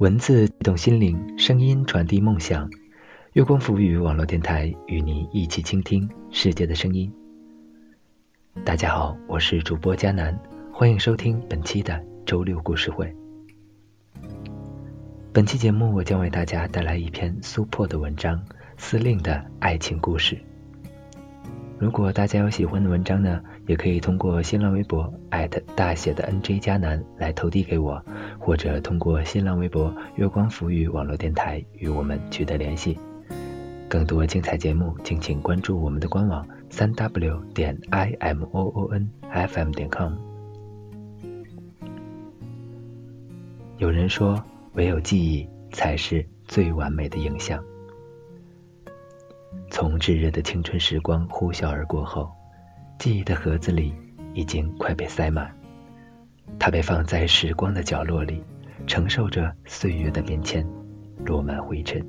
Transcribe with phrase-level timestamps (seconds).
[0.00, 2.70] 文字动心灵，声音传递梦想。
[3.34, 7.12] 月光浮语网络电台与你一起倾听世界的声音。
[8.64, 10.40] 大家好，我是主播佳楠，
[10.72, 13.14] 欢迎收听本期的周六故事会。
[15.34, 18.38] 本期节目我将为大家带来一篇苏破的文章
[18.78, 20.34] 《司令的爱情故事》。
[21.80, 25.12] 如果大家有喜欢的文章呢，也可以通过新浪微博
[25.74, 28.04] 大写的 NJ 加南来投递给我，
[28.38, 32.98] 或者通过新浪微博月光浮语网络电台与我们取得联系。
[33.88, 40.12] 更多精彩节目，敬请关注我们的官网三 w 点 i m o o n f m 点 com。
[43.78, 44.38] 有人说。
[44.74, 47.60] 唯有记忆才是最完美的影像。
[49.70, 52.30] 从炙热的青春时光呼啸而过后，
[52.98, 53.94] 记忆的盒子里
[54.34, 55.50] 已经快被塞满。
[56.58, 58.42] 它被放在时光的角落里，
[58.86, 60.66] 承受着岁月的变迁，
[61.24, 62.04] 落满灰尘。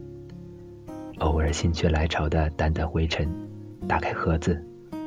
[1.20, 3.28] 偶尔心血来潮的掸掸灰尘，
[3.88, 4.64] 打开盒子，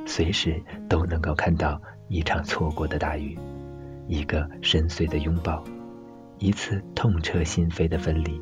[0.06, 3.38] 随时都能够看到一场错过的大雨，
[4.06, 5.62] 一个深邃的拥抱。
[6.38, 8.40] 一次痛彻心扉的分离，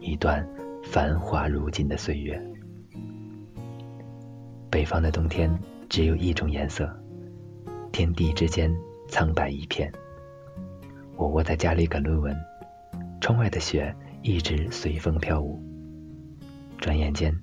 [0.00, 0.46] 一段
[0.82, 2.40] 繁华如锦的岁月。
[4.70, 5.52] 北方的冬天
[5.88, 6.88] 只有一种颜色，
[7.90, 8.72] 天地之间
[9.08, 9.92] 苍白一片。
[11.16, 12.34] 我窝在家里赶论文，
[13.20, 15.60] 窗外的雪一直随风飘舞。
[16.78, 17.36] 转眼间，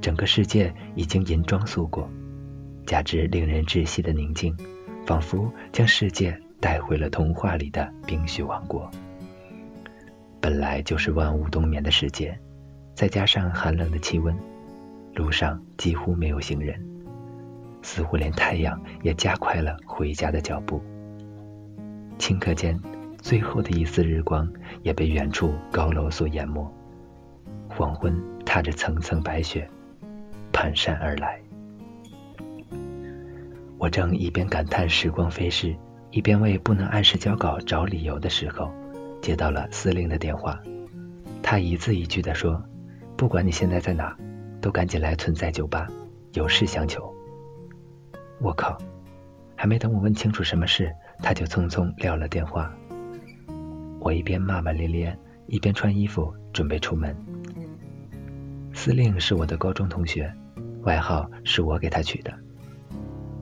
[0.00, 2.10] 整个世界已经银装素裹，
[2.84, 4.56] 加之令人窒息的宁静，
[5.06, 8.90] 仿佛将世界带回了童话里的冰雪王国。
[10.40, 12.36] 本来就是万物冬眠的世界，
[12.92, 14.36] 再加上寒冷的气温，
[15.14, 16.80] 路上几乎没有行人，
[17.82, 20.82] 似乎连太阳也加快了回家的脚步。
[22.18, 22.78] 顷刻间，
[23.18, 24.50] 最后的一丝日光
[24.82, 26.66] 也被远处高楼所淹没。
[27.68, 29.68] 黄昏踏着层层白雪，
[30.52, 31.40] 蹒跚而来。
[33.78, 35.74] 我正一边感叹时光飞逝，
[36.10, 38.72] 一边为不能按时交稿找理由的时候。
[39.20, 40.60] 接到了司令的电话，
[41.42, 42.62] 他一字一句地说
[43.16, 44.16] ：“不管你现在在哪，
[44.62, 45.86] 都赶紧来存在酒吧，
[46.32, 47.14] 有事相求。”
[48.40, 48.78] 我靠！
[49.54, 52.72] 还没等我问清楚什么事，他就匆匆撂了电话。
[54.00, 57.14] 我一边骂骂咧咧，一边穿衣服准备出门。
[58.72, 60.32] 司令是我的高中同学，
[60.82, 62.32] 外号是我给他取的。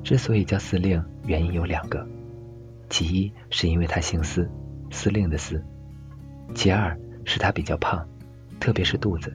[0.05, 2.07] 之所以叫司令，原因有两个，
[2.91, 4.51] 其一是因为他姓司。
[4.91, 5.65] 司令的司，
[6.55, 8.07] 其二是他比较胖，
[8.59, 9.35] 特别是肚子，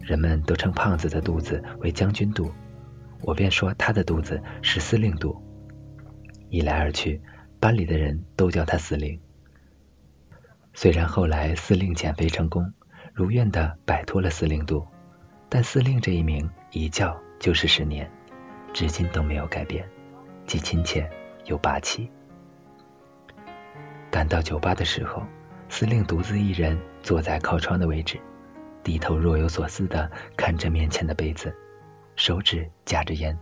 [0.00, 2.50] 人们都称胖子的肚子为将军肚，
[3.22, 5.40] 我便说他的肚子是司令肚。
[6.48, 7.20] 一来二去，
[7.60, 9.20] 班里的人都叫他司令。
[10.72, 12.72] 虽然后来司令减肥成功，
[13.12, 14.86] 如愿的摆脱了司令肚，
[15.48, 18.10] 但司令这一名一叫就是十年，
[18.72, 19.88] 至今都没有改变，
[20.46, 21.08] 既亲切
[21.44, 22.10] 又霸气。
[24.10, 25.22] 赶到酒吧的时候，
[25.68, 28.18] 司令独自一人坐在靠窗的位置，
[28.82, 31.54] 低头若有所思地看着面前的杯子，
[32.16, 33.38] 手指夹着烟，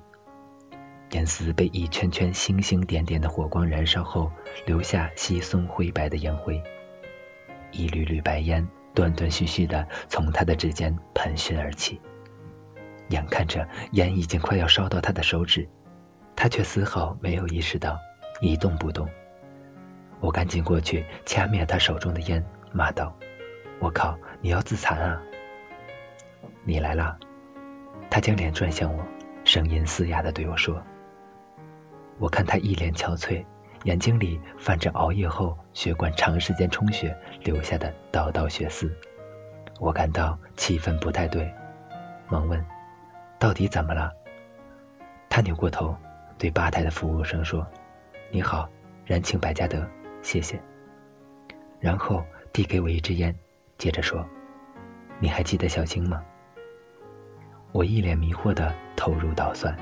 [1.12, 4.30] 烟丝被一圈圈星星点点的火光燃烧后，
[4.66, 6.62] 留下稀松灰白的烟灰，
[7.70, 12.00] 一缕缕白烟断断续续的从他的指尖喷熏而起，
[13.10, 15.68] 眼看着烟已经快要烧到他的手指，
[16.34, 17.98] 他却丝毫没有意识到，
[18.40, 19.08] 一动不动。
[20.20, 23.16] 我赶紧过去掐灭他手中的烟，骂道
[23.78, 25.22] ：“我靠，你要自残啊！”
[26.64, 27.18] 你来了。
[28.10, 29.04] 他将脸转向我，
[29.44, 30.82] 声音嘶哑的对我说
[32.18, 33.44] ：“我看他一脸憔悴，
[33.84, 38.90] 眼睛里泛着熬夜后血管长时间充血留下的道道血丝。”
[39.78, 41.52] 我感到气氛不太对，
[42.28, 42.64] 忙问
[43.38, 44.10] ：“到底怎么了？”
[45.28, 45.94] 他扭过头
[46.38, 47.66] 对吧台的服务生说
[48.32, 48.68] ：“你好，
[49.04, 49.88] 燃请百加得。”
[50.22, 50.60] 谢谢。
[51.78, 53.34] 然后递给我一支烟，
[53.76, 54.26] 接着说
[55.20, 56.24] ：“你还记得小青吗？”
[57.72, 59.76] 我一脸迷惑的投入捣蒜。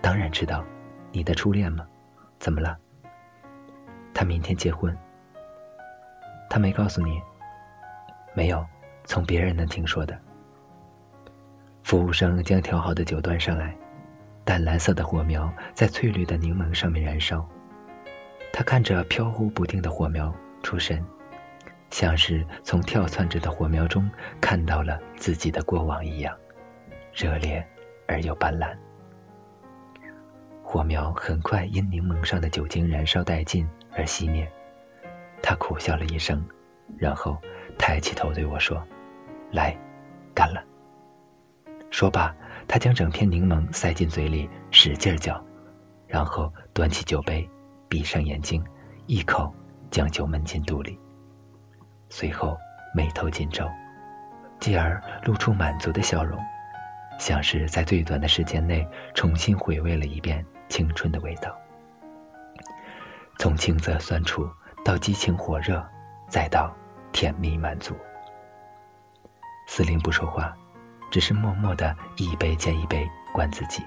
[0.00, 0.64] 当然知道，
[1.12, 1.86] 你的初恋吗？
[2.38, 2.76] 怎么了？
[4.12, 4.96] 他明天结婚。
[6.50, 7.20] 他没告诉你？
[8.34, 8.64] 没有，
[9.04, 10.18] 从别人那听说的。
[11.82, 13.74] 服务生将调好的酒端上来，
[14.44, 17.46] 淡蓝色的火苗在翠绿的柠檬上面燃烧。
[18.52, 20.32] 他看着飘忽不定的火苗，
[20.62, 21.04] 出神，
[21.90, 24.08] 像是从跳窜着的火苗中
[24.40, 26.36] 看到了自己的过往一样，
[27.14, 27.64] 热烈
[28.08, 28.76] 而又斑斓。
[30.62, 34.50] 火苗很快因柠檬上的酒精燃烧殆尽而熄灭。
[35.40, 36.44] 他苦笑了一声，
[36.98, 37.38] 然后
[37.78, 38.82] 抬起头对我说
[39.52, 39.76] ：“来，
[40.34, 40.64] 干了。”
[41.90, 42.34] 说罢，
[42.66, 45.40] 他将整片柠檬塞进嘴里，使劲嚼，
[46.08, 47.48] 然后端起酒杯，
[47.88, 48.64] 闭上眼睛，
[49.06, 49.54] 一口
[49.90, 50.98] 将酒闷进肚里，
[52.08, 52.56] 随后
[52.92, 53.70] 眉头紧皱，
[54.58, 56.40] 继而露出满足的笑容，
[57.18, 61.56] 像是在最短的时间内重新回味了一遍青春的味道，
[63.38, 64.48] 从青涩酸楚
[64.84, 65.84] 到激情火热，
[66.28, 66.74] 再到
[67.12, 67.94] 甜蜜满足。
[69.66, 70.54] 司令不说话。
[71.10, 73.84] 只是默默的一杯接一杯灌自己。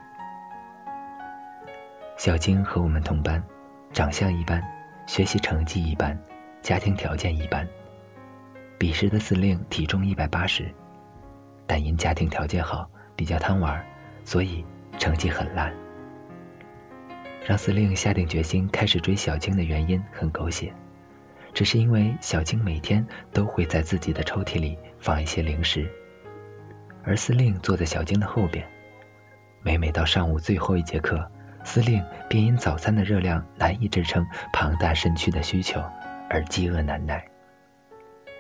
[2.16, 3.44] 小晶和我们同班，
[3.92, 4.64] 长相一般，
[5.08, 6.18] 学习成绩一般，
[6.62, 7.68] 家庭条件一般。
[8.78, 10.74] 彼时的司令体重一百八十，
[11.66, 13.84] 但因家庭条件好，比较贪玩，
[14.24, 14.64] 所以
[14.98, 15.74] 成绩很烂。
[17.46, 20.74] 让司令下定决心开始追小晶的原因很狗血，
[21.54, 25.90] 只是因为小晶每天都会在自己的抽屉里放一些零食。
[27.04, 28.66] 而司令坐在小晶的后边，
[29.64, 31.26] 每每到上午最后一节课，
[31.64, 35.82] 司令便因早餐的热量难以支撑庞大身躯的需求
[36.30, 37.26] 而饥饿难耐，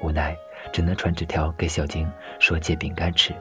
[0.02, 0.36] 无奈
[0.74, 3.34] 只能传纸条给小晶说借饼干吃。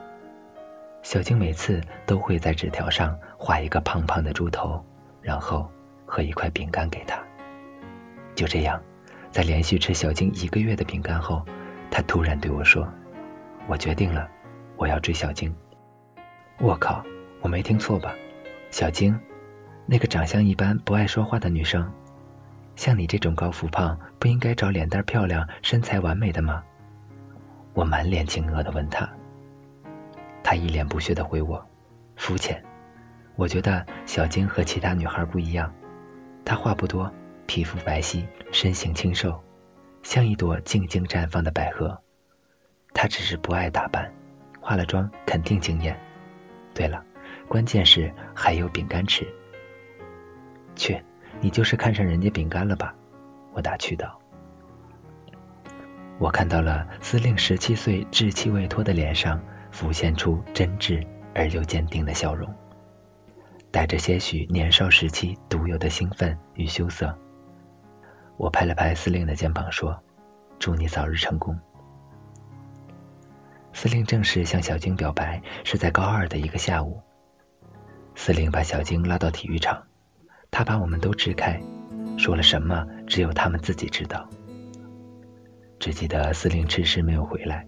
[1.07, 4.85] 小晶每次都会在纸条上画一个胖胖的猪头，
[5.21, 5.65] 然后
[6.05, 7.17] 和一块饼干给他。
[8.35, 8.77] 就这样，
[9.31, 11.41] 在连续吃小晶一个月的饼干后，
[11.89, 12.85] 他突然对我说
[13.67, 14.29] ：“我决定了。”
[14.75, 15.55] 我要追小晶，
[16.59, 17.01] 我靠，
[17.39, 18.13] 我没听错吧？
[18.69, 19.17] 小晶，
[19.85, 21.89] 那个长相一般、不爱说话的女生，
[22.75, 26.61] 像你这种高富胖，不应该找脸蛋漂亮、身材完美的吗？
[27.73, 29.09] 我满脸惊愕的问他，
[30.47, 31.61] 他一脸不屑的回我：
[32.15, 32.63] 肤浅。
[33.35, 35.73] 我觉得小晶和其他女孩不一样，
[36.45, 37.11] 她话不多，
[37.45, 39.43] 皮肤白皙，身形清瘦，
[40.03, 42.01] 像一朵静静绽放的百合。
[42.93, 44.09] 她只是不爱打扮。
[44.61, 45.99] 化了妆肯定惊艳。
[46.73, 47.03] 对了，
[47.49, 49.27] 关键是还有饼干吃。
[50.77, 51.03] 去，
[51.41, 52.95] 你就是看上人家饼干了吧？
[53.51, 54.17] 我打趣道。
[56.19, 59.41] 我看到了司令十七岁稚气未脱的脸上
[59.71, 62.53] 浮现出真挚而又坚定的笑容，
[63.71, 67.17] 带着些许年少时期独有的兴奋与羞涩。
[68.37, 70.01] 我拍了拍司令的肩膀说
[70.59, 71.57] ：“祝你早日成功。”
[73.73, 77.01] 司令正式向小晶表白是在高二的一个下午。
[78.15, 79.83] 司令把小晶拉到体育场，
[80.49, 81.61] 他把我们都支开，
[82.17, 84.27] 说了什么只有他们自己知道。
[85.79, 87.67] 只记得司令迟迟没有回来，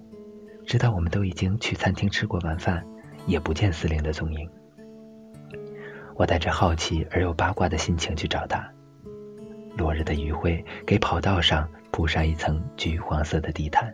[0.69, 2.85] 直到我们都已经去餐厅吃过晚饭，
[3.25, 4.47] 也不见司令的踪影。
[6.15, 8.69] 我带着好奇而又八卦的心情去找他。
[9.75, 13.91] 落日的余晖给跑道上铺上一层橘黄色的地毯，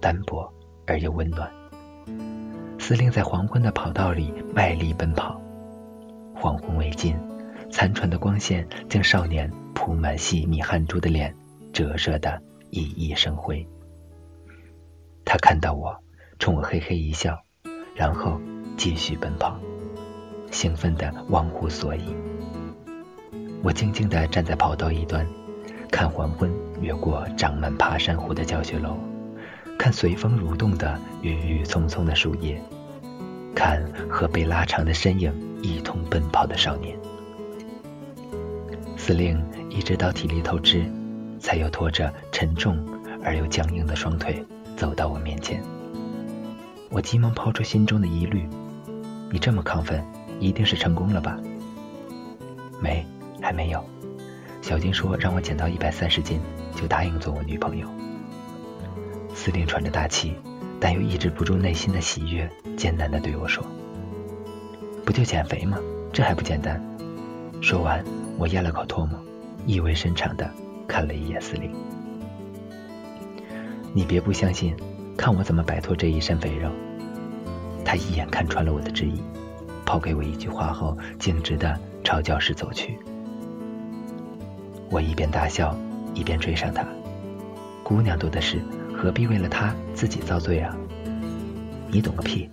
[0.00, 0.48] 单薄。
[0.86, 1.48] 而又温暖。
[2.78, 5.40] 司令在黄昏的跑道里卖力奔跑，
[6.34, 7.16] 黄昏未尽，
[7.70, 11.32] 残喘的光线将少年铺满细密汗珠的脸
[11.72, 13.64] 折射得熠熠生辉。
[15.32, 15.96] 他看到我，
[16.40, 17.40] 冲我嘿嘿一笑，
[17.94, 18.40] 然后
[18.76, 19.56] 继续奔跑，
[20.50, 22.16] 兴奋得忘乎所以。
[23.62, 25.24] 我静静地站在跑道一端，
[25.88, 28.98] 看黄昏越过长满爬山虎的教学楼。
[29.78, 32.60] 看随风蠕动的郁郁葱葱的树叶，
[33.54, 35.32] 看和被拉长的身影
[35.62, 36.98] 一同奔跑的少年。
[38.96, 40.84] 司令一直到体力透支，
[41.38, 42.84] 才又拖着沉重
[43.22, 44.44] 而又僵硬的双腿
[44.80, 45.62] 走到我面前。
[46.88, 48.48] 我急忙抛出心中的疑虑
[49.30, 50.02] ：“你这么亢奋，
[50.38, 51.36] 一定是成功了吧
[52.80, 53.04] ？”“没，
[53.42, 53.84] 还没有。”
[54.62, 56.40] 小金说：“让我减到一百三十斤，
[56.74, 57.86] 就答应做我女朋友。”
[59.36, 60.34] 司令喘着大气，
[60.80, 63.62] 但又抑制不住内心的喜悦，艰难地对我说
[65.04, 65.76] ：“不就减肥吗？
[66.10, 66.82] 这还不简单？”
[67.60, 68.02] 说完，
[68.38, 69.22] 我咽了口唾沫，
[69.66, 70.50] 意味深长地
[70.88, 71.70] 看了一眼司令
[73.92, 74.76] ：“你别不相信，
[75.16, 76.70] 看我怎么摆脱这一身肥肉。”
[77.84, 79.20] 他一眼看穿了我的质疑，
[79.84, 82.98] 抛给我一句话后，径直地朝教室走去。
[84.90, 85.76] 我一边大笑，
[86.14, 86.84] 一边追上他
[87.82, 88.58] ：“姑娘多的是。”
[88.92, 90.76] 何必为了他自己遭罪啊？
[91.88, 92.46] 你懂个屁！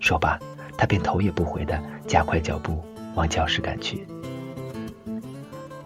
[0.00, 0.38] 说罢，
[0.76, 4.06] 他便头也不回的加快脚步往教室赶去。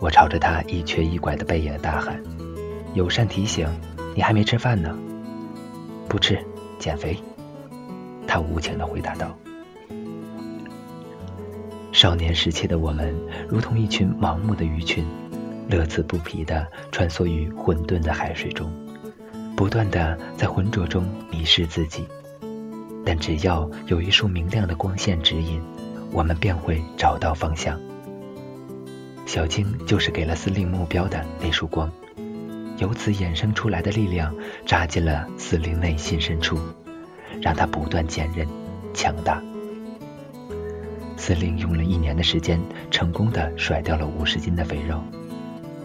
[0.01, 2.21] 我朝着他一瘸一拐的背影大喊
[2.95, 3.69] ：“友善提醒，
[4.17, 4.99] 你还没吃饭呢。
[6.09, 6.45] ”“不吃，
[6.79, 7.17] 减肥。”
[8.27, 9.37] 他无情的回答道。
[11.93, 13.15] 少年时期的我们，
[13.49, 15.07] 如同一群盲目的鱼群，
[15.69, 18.71] 乐此不疲的穿梭于混沌的海水中。
[19.57, 22.07] 不断的在浑浊中迷失自己。
[23.05, 25.63] 但只要有一束明亮的光线指引，
[26.11, 27.81] 我们便会找到方向。
[29.25, 31.91] 小青就是给了司令目标的那束光，
[32.79, 34.35] 由此衍生出来的力量
[34.67, 36.59] 扎进了司令内心深处，
[37.41, 38.47] 让他不断坚韧、
[38.93, 39.43] 强大。
[41.17, 45.03] 司令用了一年的时间，成功的甩掉了五十斤的肥肉，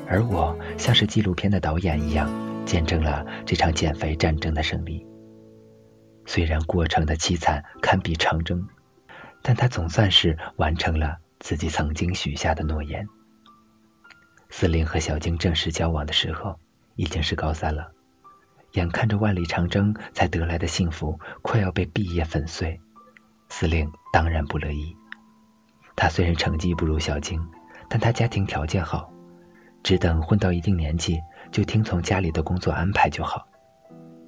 [0.07, 2.29] 而我像是纪录片的导演一样，
[2.65, 5.05] 见证了这场减肥战争的胜利。
[6.25, 8.67] 虽然过程的凄惨堪比长征，
[9.41, 13.07] 但他总算是完成了自己曾经许下的诺言。
[14.49, 16.59] 司令和小晶正式交往的时候，
[17.01, 17.91] 已经是高三了，
[18.73, 22.79] 眼看着万里长征才得来的幸福快要被毕业粉碎，
[23.49, 24.95] 司令当然不乐意。
[25.95, 27.41] 他虽然成绩不如小晶，
[27.89, 29.11] 但他家庭条件好，
[29.81, 31.19] 只等混到一定年纪，
[31.51, 33.47] 就听从家里的工作安排就好。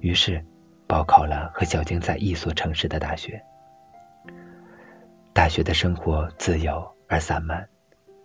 [0.00, 0.44] 于是。
[0.86, 3.42] 报考了和小晶在一所城市的大学。
[5.32, 7.68] 大学的生活自由而散漫，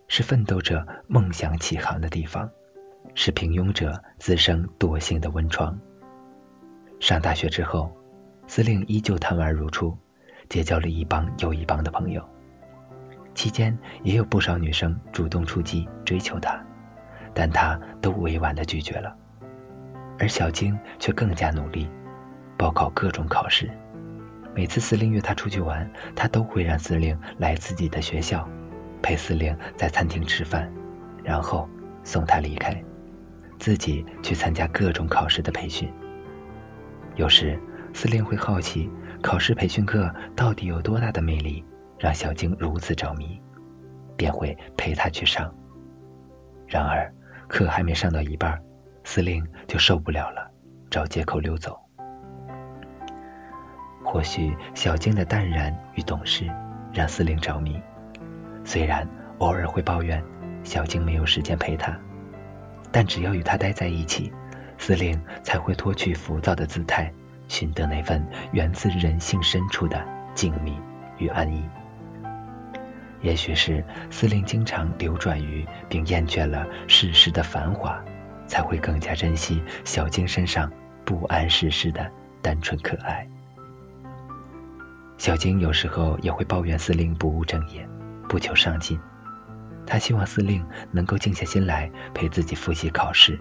[0.09, 2.51] 是奋斗者梦想起航的地方，
[3.21, 5.77] 是平庸者滋生惰性的温床。
[7.01, 7.91] 上大学之后，
[8.47, 9.93] 司令依旧贪玩如初，
[10.47, 12.25] 结交了一帮又一帮的朋友。
[13.35, 16.65] 期间也有不少女生主动出击追求他，
[17.33, 19.13] 但他都委婉的拒绝了。
[20.17, 21.89] 而小晶却更加努力。
[22.57, 23.69] 报考各种考试，
[24.55, 28.47] 每次司令约他出去玩，他都会让司令来自己的学校，
[29.01, 30.73] 陪司令在餐厅吃饭，
[31.21, 31.67] 然后
[32.05, 32.81] 送他离开，
[33.59, 35.91] 自己去参加各种考试的培训。
[37.15, 37.59] 有时
[37.93, 38.89] 司令会好奇
[39.21, 41.63] 考试培训课到底有多大的魅力，
[41.99, 43.41] 让小晶如此着迷，
[44.15, 45.53] 便会陪他去上。
[46.65, 47.13] 然而
[47.47, 48.57] 课还没上到一半，
[49.03, 50.49] 司令就受不了了，
[50.89, 51.77] 找借口溜走。
[54.03, 56.49] 或许小晶的淡然与懂事
[56.93, 57.81] 让司令着迷，
[58.63, 59.07] 虽然
[59.39, 60.23] 偶尔会抱怨
[60.63, 61.99] 小晶没有时间陪他，
[62.91, 64.31] 但只要与他待在一起，
[64.77, 67.11] 司令才会脱去浮躁的姿态，
[67.47, 70.03] 寻得那份源自人性深处的
[70.33, 70.73] 静谧
[71.17, 71.63] 与安逸。
[73.21, 78.01] 也许是司令经常流转于并厌倦了世事的繁华，
[78.47, 80.71] 才会更加珍惜小晶身上
[81.03, 82.09] 不谙世事的
[82.41, 83.27] 单纯可爱。
[85.17, 87.85] 小晶有时候也会抱怨司令不务正业、
[88.29, 88.97] 不求上进，
[89.89, 93.37] 他希望司令能够静下心来陪自己复习考试。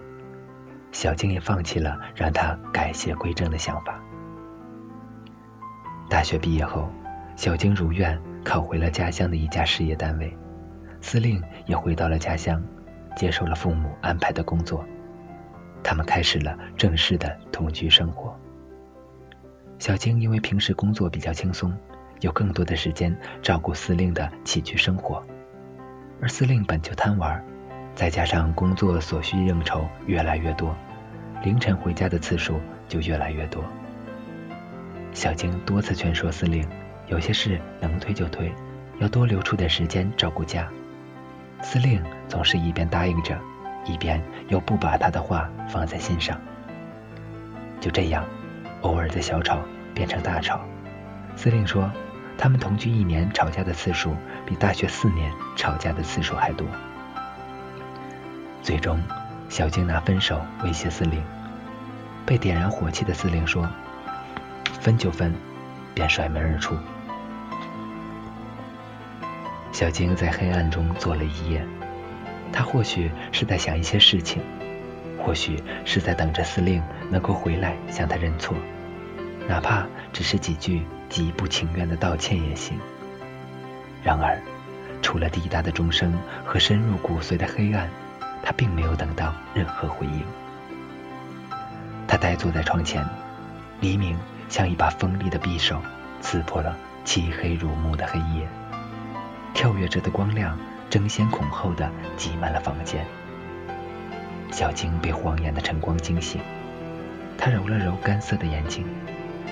[0.91, 4.01] 小晶也放弃了让他改邪归正的想法。
[6.09, 6.89] 大学毕业后，
[7.35, 10.35] 小晶如愿考回了家乡的一家事业单位，
[11.01, 12.59] 司令也回到了家乡，
[13.15, 14.83] 接受了父母安排的工作，
[15.83, 18.35] 他们开始了正式的同居生活。
[19.77, 21.71] 小晶因为平时工作比较轻松，
[22.21, 25.23] 有更多的时间照顾司令的起居生活，
[26.21, 27.43] 而司令本就贪玩，
[27.95, 30.75] 再加上工作所需应酬越来越多，
[31.43, 33.63] 凌晨回家的次数就越来越多。
[35.13, 36.67] 小晶多次劝说司令，
[37.07, 38.53] 有些事能推就推，
[38.99, 40.67] 要多留出点时间照顾家。
[41.61, 43.37] 司令总是一边答应着，
[43.85, 46.39] 一边又不把他的话放在心上。
[47.79, 48.25] 就这样。
[48.81, 49.59] 偶尔的小吵
[49.93, 50.61] 变成大吵，
[51.35, 51.91] 司令说，
[52.41, 54.15] 他们同居一年吵架的次数
[54.45, 56.65] 比大学四年吵架的次数还多。
[58.63, 58.97] 最终，
[59.49, 61.21] 小静拿分手威胁司令，
[62.25, 63.69] 被点燃火气的司令说
[64.79, 65.35] ：“分就分，
[65.93, 66.77] 便甩门而出。”
[69.73, 71.61] 小静在黑暗中坐了一夜，
[72.53, 74.41] 他或许是在想一些事情。
[75.21, 78.55] 或许是在等着司令能够回来向他认错，
[79.49, 82.77] 哪怕只是几句极不情愿的道歉也行。
[84.03, 84.41] 然而，
[85.01, 86.13] 除了滴答的钟声
[86.45, 87.89] 和深入骨髓的黑暗，
[88.43, 90.23] 他并没有等到任何回应。
[92.07, 93.05] 他呆坐在窗前，
[93.81, 95.81] 黎明像一把锋利的匕首，
[96.21, 96.75] 刺破了
[97.05, 98.47] 漆黑如幕的黑夜。
[99.53, 100.57] 跳跃着的光亮
[100.89, 103.05] 争先恐后的挤满了房间。
[104.51, 106.41] 小晶被晃眼的晨光惊醒，
[107.37, 108.85] 她揉了揉干涩的眼睛，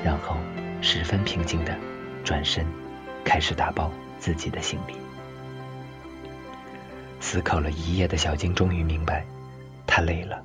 [0.04, 0.38] 然后
[0.82, 1.78] 十分平静的
[2.24, 2.66] 转身，
[3.24, 4.94] 开始打包自己的行李。
[7.20, 9.26] 思考了一夜的小静终于明白，
[9.86, 10.42] 她累了，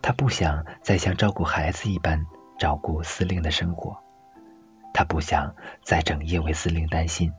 [0.00, 2.24] 她不想再像照顾孩子一般
[2.58, 3.96] 照顾司令的生活，
[4.94, 7.32] 她不想再整夜为司令担心，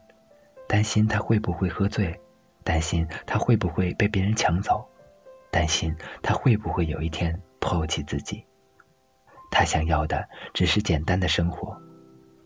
[0.68, 2.20] 担心他会不会喝醉，
[2.64, 4.88] 担心他会不会被别人抢走。
[5.50, 8.46] 担心他会不会有一天抛弃自己，
[9.50, 11.76] 他想要的只是简单的生活，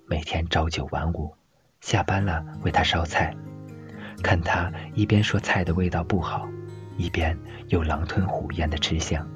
[0.08, 1.34] 每天朝九晚五，
[1.82, 3.36] 下班了为他烧菜，
[4.24, 6.48] 看他一边说菜的味道不好，
[6.98, 9.28] 一边又狼吞虎咽的吃相。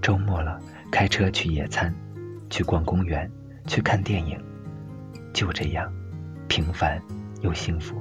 [0.00, 0.60] 周末了，
[0.92, 1.94] 开车去野餐，
[2.50, 3.30] 去逛公园，
[3.66, 4.38] 去看电影，
[5.32, 5.92] 就这样，
[6.46, 7.02] 平凡
[7.40, 7.96] 又幸福。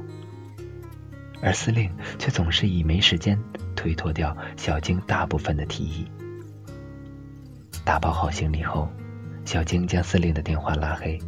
[1.41, 3.37] 而司令却总是以没时间
[3.75, 6.05] 推脱掉小晶大部分的提议。
[7.85, 8.89] 打包好行李后，
[9.43, 11.19] 小晶将司令的电话拉黑，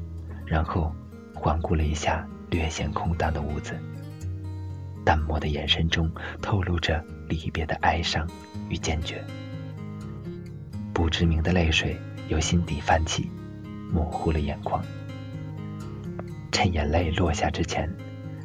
[0.46, 0.94] 然后
[1.34, 3.78] 环顾了一下略显空荡的屋子，
[5.04, 6.10] 淡漠的眼神中
[6.42, 8.26] 透露着离别的哀伤
[8.70, 9.22] 与坚决。
[10.94, 11.98] 不知名的泪水
[12.30, 13.30] 由心底泛起，
[13.92, 14.82] 模糊了眼眶。
[16.54, 17.94] 趁眼泪落下之前，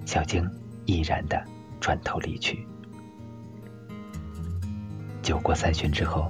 [0.05, 0.45] 小晶
[0.85, 1.41] 毅然的
[1.81, 2.67] 转头离去。
[5.23, 6.29] 酒过三巡之后，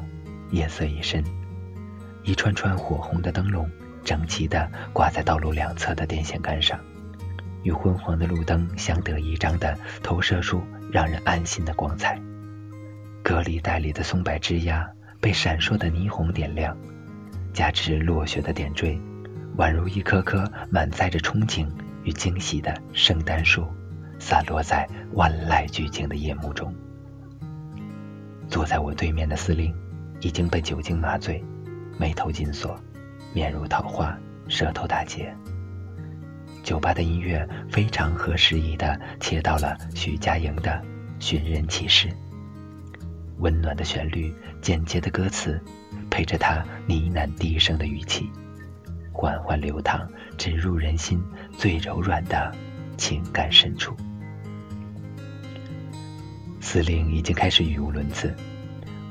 [0.51, 1.25] 夜色已深。
[2.23, 3.71] 一串串火红的灯笼
[4.05, 6.79] 整齐地挂在道路两侧的电线杆上，
[7.63, 10.63] 与昏黄的路灯相得益彰地投射出
[10.93, 12.21] 让人安心的光彩。
[13.23, 14.87] 隔离带里的松柏枝桠
[15.21, 16.77] 被闪烁的霓虹点亮，
[17.53, 18.99] 加之落雪的点缀，
[19.57, 21.69] 宛如一棵棵满载着憧憬
[22.05, 23.67] 与惊喜的圣诞树，
[24.19, 26.75] 散落在万籁俱静的夜幕中。
[28.49, 29.75] 坐在我对面的司令
[30.21, 31.45] 已经被酒精麻醉。
[32.01, 32.81] 眉头紧锁，
[33.35, 35.31] 面如桃花，舌头打结。
[36.63, 40.71] 酒吧的音乐非常合时宜的切到了许佳莹的
[41.23, 42.09] 《寻人启事》，
[43.37, 45.61] 温暖的旋律，简洁的歌词，
[46.11, 48.31] 配着他呢喃低声的语气，
[49.13, 50.09] 缓缓流淌，
[50.39, 51.23] 直入人心
[51.59, 52.51] 最柔软的
[52.97, 53.95] 情感深处。
[56.63, 58.35] 司令已经开始语无伦次。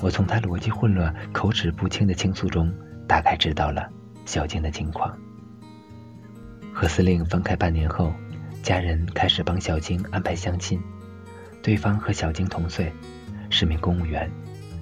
[0.01, 2.73] 我从他逻辑混乱、口齿不清的倾诉中，
[3.07, 3.89] 大概知道了
[4.25, 5.17] 小静的情况。
[6.73, 8.13] 和司令分开半年后，
[8.63, 10.81] 家人开始帮小静安排相亲。
[11.61, 12.89] 对方和小静同岁，
[13.49, 14.31] 是名公务员，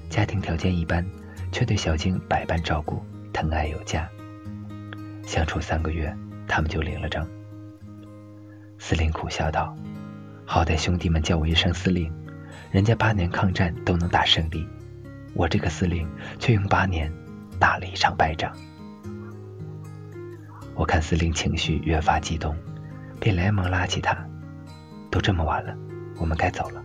[0.07, 1.03] 家庭条件一般，
[1.51, 3.01] 却对小静百般照顾，
[3.33, 4.07] 疼爱有加。
[5.23, 6.15] 相处三个月，
[6.47, 7.27] 他们就领了证。
[8.77, 9.75] 司令苦笑道
[10.45, 12.13] ：“好歹兄弟们叫我一声司令，
[12.71, 14.67] 人家八年抗战都能打胜利。”
[15.33, 16.09] 我这个司令
[16.39, 17.11] 却用八年
[17.59, 18.51] 打了一场败仗。
[20.75, 22.55] 我看司令情绪越发激动，
[23.19, 24.15] 便连忙拉起他
[25.09, 25.75] ：“都这么晚了，
[26.19, 26.83] 我们该走了。”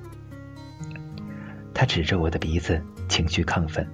[1.74, 3.86] 他指着我的鼻子，情绪亢奋，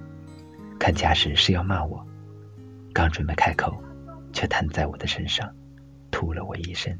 [0.79, 2.05] 看架势是要骂我。
[2.93, 3.81] 刚准备开口，
[4.31, 5.53] 却瘫在我的身上，
[6.11, 6.97] 吐了我一身。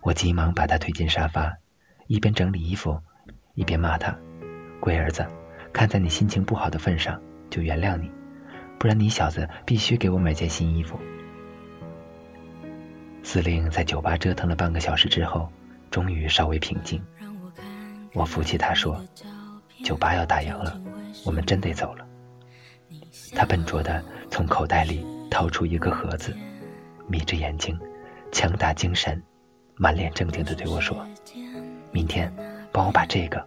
[0.00, 1.56] 我急忙把他推进沙发，
[2.06, 3.00] 一边整理衣服，
[3.54, 4.16] 一边骂他
[4.80, 5.26] ：“龟儿子！”
[5.72, 8.10] 看在你心情不好的份上，就原谅你，
[8.78, 10.98] 不然你小子必须给我买件新衣服。
[13.22, 15.50] 司令在酒吧折腾了半个小时之后，
[15.90, 17.02] 终于稍微平静。
[18.12, 19.02] 我扶起他说
[19.84, 20.78] ：“酒吧要打烊了，
[21.24, 22.06] 我们真得走了。”
[23.34, 26.36] 他笨拙的从口袋里掏出一个盒子，
[27.06, 27.78] 眯着眼睛，
[28.30, 29.22] 强打精神，
[29.76, 31.06] 满脸正经的对我说
[31.90, 32.30] ：“明天
[32.70, 33.42] 帮我把这个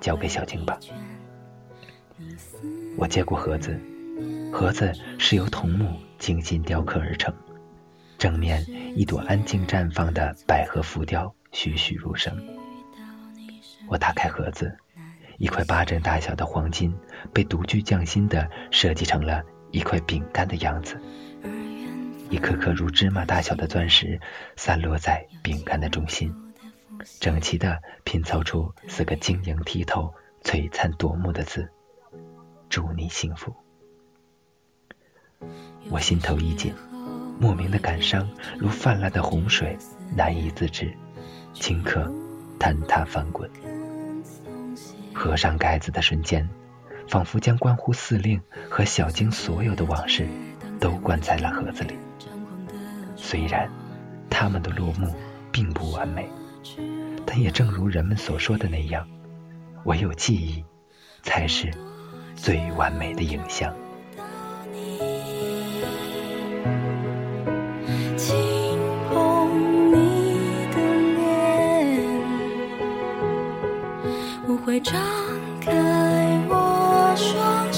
[0.00, 0.76] 交给小静吧。”
[3.00, 3.78] 我接过盒子，
[4.52, 7.32] 盒子是由桐木精心雕刻而成，
[8.18, 8.60] 正面
[8.96, 12.36] 一朵安静绽放的百合浮雕栩栩如生。
[13.86, 14.76] 我打开盒子，
[15.36, 16.92] 一块巴掌大小的黄金
[17.32, 21.00] 被独具匠心的设计成了一块饼干的样子，
[22.30, 24.20] 一颗颗如芝麻大小的钻石
[24.56, 26.34] 散落在饼干的中心，
[27.20, 31.70] 整齐的拼凑出四个晶莹剔透、璀璨夺目的字。
[32.68, 33.54] 祝你幸福。
[35.90, 36.74] 我心头一紧，
[37.40, 38.28] 莫名的感伤
[38.58, 39.76] 如泛滥的洪水，
[40.14, 40.92] 难以自制，
[41.54, 42.10] 顷刻
[42.58, 43.50] 坍塌翻滚。
[45.14, 46.48] 合上盖子的瞬间，
[47.08, 50.28] 仿佛将关乎司令和小晶所有的往事
[50.78, 51.94] 都关在了盒子里。
[53.16, 53.68] 虽然
[54.28, 55.12] 他们的落幕
[55.50, 56.28] 并不完美，
[57.24, 59.08] 但也正如人们所说的那样，
[59.84, 60.64] 唯有记忆
[61.22, 61.72] 才是。
[62.40, 63.74] 最完美的影像。
[64.16, 64.22] 到
[64.72, 64.98] 你
[68.16, 68.78] 轻
[69.10, 70.76] 碰你的
[71.16, 71.18] 脸，
[74.46, 74.94] 我会张
[75.60, 75.72] 开
[76.48, 77.77] 我双手。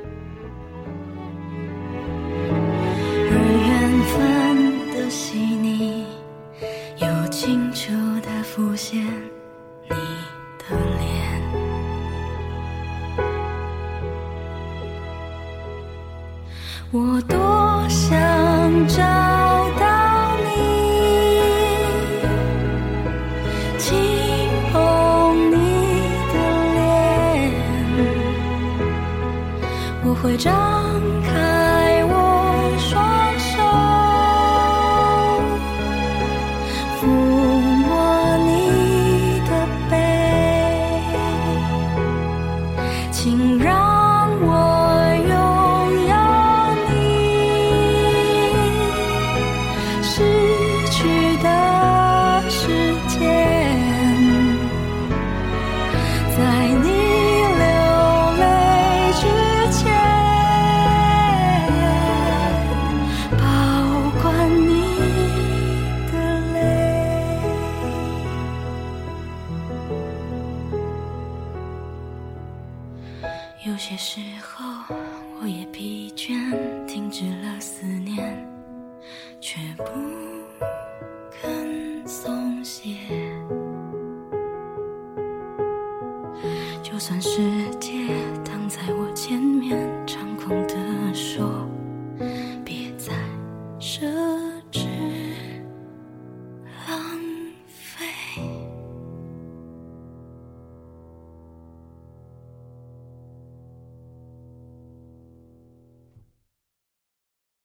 [30.21, 30.90] 会长
[73.91, 74.70] 些时候，